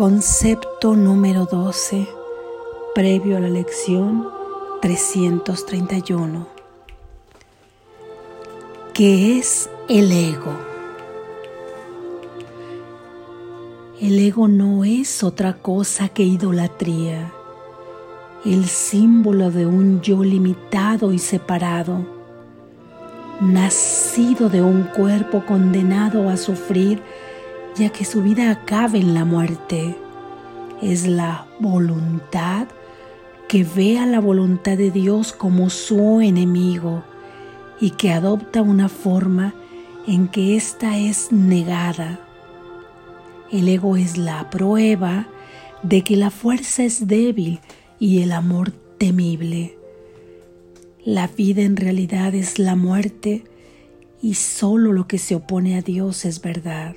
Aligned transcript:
Concepto 0.00 0.96
número 0.96 1.44
12, 1.44 2.08
previo 2.94 3.36
a 3.36 3.40
la 3.40 3.50
lección 3.50 4.26
331. 4.80 6.46
¿Qué 8.94 9.36
es 9.36 9.68
el 9.90 10.10
ego? 10.10 10.54
El 14.00 14.18
ego 14.20 14.48
no 14.48 14.86
es 14.86 15.22
otra 15.22 15.58
cosa 15.58 16.08
que 16.08 16.22
idolatría, 16.22 17.30
el 18.46 18.64
símbolo 18.68 19.50
de 19.50 19.66
un 19.66 20.00
yo 20.00 20.24
limitado 20.24 21.12
y 21.12 21.18
separado, 21.18 22.06
nacido 23.42 24.48
de 24.48 24.62
un 24.62 24.84
cuerpo 24.84 25.44
condenado 25.44 26.30
a 26.30 26.38
sufrir 26.38 27.02
ya 27.76 27.90
que 27.90 28.04
su 28.04 28.22
vida 28.22 28.50
acabe 28.50 28.98
en 28.98 29.14
la 29.14 29.24
muerte. 29.24 29.96
Es 30.82 31.06
la 31.06 31.46
voluntad 31.58 32.68
que 33.48 33.64
ve 33.64 33.98
a 33.98 34.06
la 34.06 34.20
voluntad 34.20 34.76
de 34.76 34.90
Dios 34.90 35.32
como 35.32 35.70
su 35.70 36.20
enemigo 36.20 37.02
y 37.80 37.90
que 37.90 38.12
adopta 38.12 38.62
una 38.62 38.88
forma 38.88 39.54
en 40.06 40.28
que 40.28 40.56
ésta 40.56 40.98
es 40.98 41.32
negada. 41.32 42.20
El 43.50 43.68
ego 43.68 43.96
es 43.96 44.16
la 44.16 44.48
prueba 44.50 45.26
de 45.82 46.02
que 46.02 46.16
la 46.16 46.30
fuerza 46.30 46.84
es 46.84 47.08
débil 47.08 47.60
y 47.98 48.22
el 48.22 48.32
amor 48.32 48.70
temible. 48.98 49.76
La 51.04 51.26
vida 51.26 51.62
en 51.62 51.76
realidad 51.76 52.34
es 52.34 52.58
la 52.58 52.76
muerte 52.76 53.44
y 54.22 54.34
solo 54.34 54.92
lo 54.92 55.08
que 55.08 55.18
se 55.18 55.34
opone 55.34 55.76
a 55.76 55.82
Dios 55.82 56.24
es 56.24 56.42
verdad. 56.42 56.94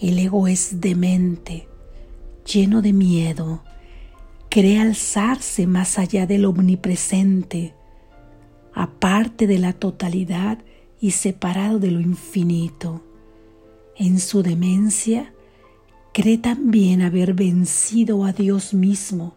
El 0.00 0.20
ego 0.20 0.46
es 0.46 0.80
demente, 0.80 1.66
lleno 2.46 2.82
de 2.82 2.92
miedo, 2.92 3.64
cree 4.48 4.78
alzarse 4.78 5.66
más 5.66 5.98
allá 5.98 6.24
del 6.24 6.44
omnipresente, 6.44 7.74
aparte 8.72 9.48
de 9.48 9.58
la 9.58 9.72
totalidad 9.72 10.58
y 11.00 11.10
separado 11.10 11.80
de 11.80 11.90
lo 11.90 12.00
infinito. 12.00 13.02
En 13.96 14.20
su 14.20 14.44
demencia, 14.44 15.32
cree 16.14 16.38
también 16.38 17.02
haber 17.02 17.34
vencido 17.34 18.24
a 18.24 18.32
Dios 18.32 18.74
mismo 18.74 19.34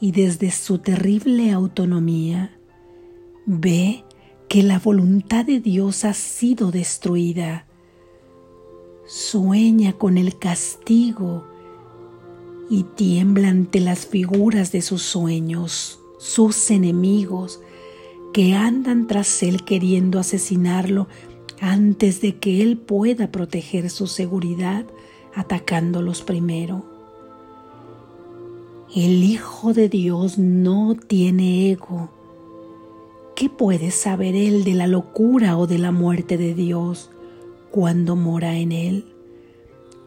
y 0.00 0.10
desde 0.10 0.50
su 0.50 0.78
terrible 0.78 1.52
autonomía 1.52 2.58
ve 3.46 4.04
que 4.48 4.64
la 4.64 4.80
voluntad 4.80 5.44
de 5.44 5.60
Dios 5.60 6.04
ha 6.04 6.12
sido 6.12 6.72
destruida 6.72 7.66
sueña 9.06 9.92
con 9.92 10.18
el 10.18 10.38
castigo 10.38 11.44
y 12.70 12.84
tiembla 12.84 13.48
ante 13.48 13.80
las 13.80 14.06
figuras 14.06 14.72
de 14.72 14.82
sus 14.82 15.02
sueños, 15.02 16.00
sus 16.18 16.70
enemigos, 16.70 17.60
que 18.32 18.54
andan 18.54 19.06
tras 19.06 19.42
él 19.42 19.64
queriendo 19.64 20.18
asesinarlo 20.18 21.06
antes 21.60 22.20
de 22.20 22.36
que 22.36 22.62
él 22.62 22.78
pueda 22.78 23.30
proteger 23.30 23.90
su 23.90 24.06
seguridad 24.06 24.86
atacándolos 25.34 26.22
primero. 26.22 26.84
El 28.94 29.24
Hijo 29.24 29.72
de 29.72 29.88
Dios 29.88 30.38
no 30.38 30.94
tiene 30.94 31.70
ego. 31.70 32.10
¿Qué 33.34 33.48
puede 33.48 33.90
saber 33.90 34.36
él 34.36 34.62
de 34.62 34.74
la 34.74 34.86
locura 34.86 35.56
o 35.58 35.66
de 35.66 35.78
la 35.78 35.90
muerte 35.90 36.36
de 36.36 36.54
Dios? 36.54 37.10
Cuando 37.74 38.14
mora 38.14 38.56
en 38.56 38.70
Él? 38.70 39.04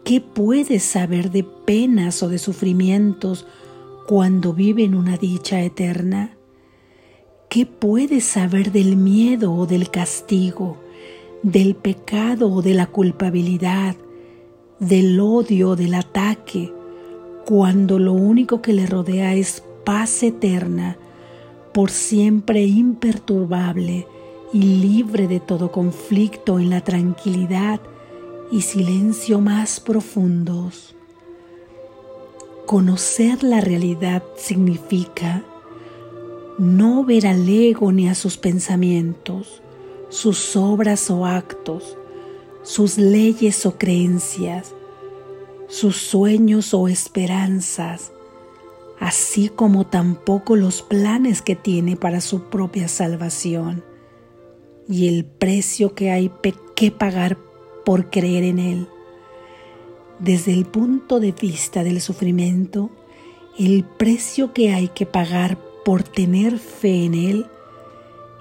¿Qué 0.05 0.21
puede 0.21 0.79
saber 0.79 1.31
de 1.31 1.43
penas 1.43 2.23
o 2.23 2.29
de 2.29 2.37
sufrimientos 2.37 3.45
cuando 4.07 4.53
vive 4.53 4.85
en 4.85 4.95
una 4.95 5.17
dicha 5.17 5.61
eterna? 5.61 6.37
¿Qué 7.49 7.65
puede 7.65 8.21
saber 8.21 8.71
del 8.71 8.95
miedo 8.95 9.53
o 9.53 9.65
del 9.65 9.91
castigo, 9.91 10.77
del 11.43 11.75
pecado 11.75 12.49
o 12.49 12.61
de 12.61 12.73
la 12.73 12.87
culpabilidad, 12.87 13.97
del 14.79 15.19
odio 15.19 15.71
o 15.71 15.75
del 15.75 15.95
ataque, 15.95 16.71
cuando 17.45 17.99
lo 17.99 18.13
único 18.13 18.61
que 18.61 18.71
le 18.71 18.85
rodea 18.85 19.33
es 19.33 19.61
paz 19.83 20.23
eterna, 20.23 20.97
por 21.73 21.91
siempre 21.91 22.63
imperturbable, 22.63 24.07
y 24.53 24.61
libre 24.61 25.27
de 25.27 25.39
todo 25.39 25.71
conflicto 25.71 26.59
en 26.59 26.69
la 26.69 26.81
tranquilidad 26.81 27.81
y 28.51 28.61
silencio 28.61 29.41
más 29.41 29.79
profundos. 29.79 30.95
Conocer 32.65 33.43
la 33.43 33.61
realidad 33.61 34.23
significa 34.35 35.43
no 36.57 37.03
ver 37.03 37.27
al 37.27 37.47
ego 37.47 37.91
ni 37.91 38.07
a 38.07 38.15
sus 38.15 38.37
pensamientos, 38.37 39.61
sus 40.09 40.55
obras 40.55 41.09
o 41.09 41.25
actos, 41.25 41.97
sus 42.63 42.97
leyes 42.97 43.65
o 43.65 43.77
creencias, 43.77 44.73
sus 45.67 45.97
sueños 45.97 46.73
o 46.73 46.87
esperanzas, 46.87 48.11
así 48.99 49.49
como 49.49 49.85
tampoco 49.85 50.55
los 50.55 50.81
planes 50.81 51.41
que 51.41 51.55
tiene 51.55 51.97
para 51.97 52.21
su 52.21 52.43
propia 52.43 52.87
salvación 52.87 53.83
y 54.89 55.07
el 55.07 55.25
precio 55.25 55.93
que 55.95 56.11
hay 56.11 56.31
que 56.75 56.91
pagar 56.91 57.37
por 57.85 58.09
creer 58.09 58.43
en 58.43 58.59
Él. 58.59 58.87
Desde 60.19 60.53
el 60.53 60.65
punto 60.65 61.19
de 61.19 61.31
vista 61.31 61.83
del 61.83 62.01
sufrimiento, 62.01 62.89
el 63.57 63.83
precio 63.83 64.53
que 64.53 64.73
hay 64.73 64.87
que 64.89 65.05
pagar 65.05 65.57
por 65.83 66.03
tener 66.03 66.59
fe 66.59 67.05
en 67.05 67.13
Él 67.13 67.45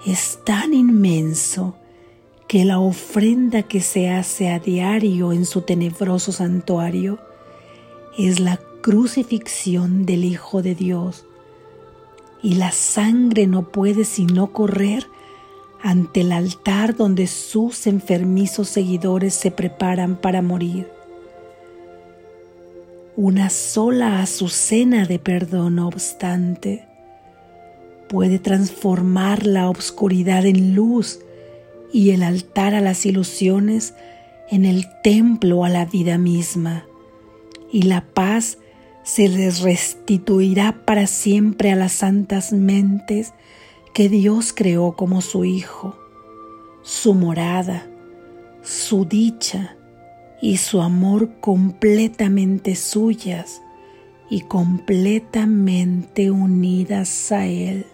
es 0.05 0.39
tan 0.43 0.73
inmenso 0.73 1.75
que 2.47 2.63
la 2.65 2.79
ofrenda 2.79 3.63
que 3.63 3.81
se 3.81 4.09
hace 4.09 4.49
a 4.49 4.59
diario 4.59 5.33
en 5.33 5.45
su 5.45 5.61
tenebroso 5.61 6.31
santuario 6.31 7.19
es 8.17 8.39
la 8.39 8.57
crucifixión 8.81 10.05
del 10.05 10.23
Hijo 10.23 10.61
de 10.61 10.73
Dios. 10.73 11.25
Y 12.41 12.55
la 12.55 12.71
sangre 12.71 13.47
no 13.47 13.69
puede 13.69 14.05
sino 14.05 14.53
correr 14.53 15.07
ante 15.81 16.21
el 16.21 16.31
altar 16.31 16.95
donde 16.95 17.27
sus 17.27 17.87
enfermizos 17.87 18.69
seguidores 18.69 19.33
se 19.33 19.51
preparan 19.51 20.15
para 20.15 20.41
morir. 20.41 20.87
Una 23.15 23.49
sola 23.49 24.21
azucena 24.21 25.05
de 25.05 25.19
perdón, 25.19 25.75
no 25.75 25.87
obstante, 25.87 26.85
puede 28.07 28.39
transformar 28.39 29.45
la 29.45 29.69
obscuridad 29.69 30.45
en 30.45 30.75
luz 30.75 31.19
y 31.91 32.11
el 32.11 32.23
altar 32.23 32.75
a 32.75 32.81
las 32.81 33.05
ilusiones 33.05 33.93
en 34.49 34.65
el 34.65 34.85
templo 35.03 35.65
a 35.65 35.69
la 35.69 35.85
vida 35.85 36.17
misma, 36.17 36.85
y 37.71 37.83
la 37.83 38.01
paz 38.01 38.57
se 39.03 39.27
les 39.27 39.61
restituirá 39.61 40.85
para 40.85 41.07
siempre 41.07 41.71
a 41.71 41.75
las 41.75 41.93
santas 41.93 42.53
mentes 42.53 43.33
que 43.97 44.09
Dios 44.09 44.53
creó 44.53 44.91
como 44.91 45.21
su 45.21 45.43
Hijo, 45.43 45.95
su 46.83 47.15
morada, 47.15 47.87
su 48.61 49.05
dicha 49.05 49.75
y 50.39 50.57
su 50.57 50.83
amor 50.83 51.39
completamente 51.39 52.75
suyas 52.75 53.63
y 54.29 54.41
completamente 54.41 56.29
unidas 56.29 57.31
a 57.31 57.47
Él. 57.47 57.87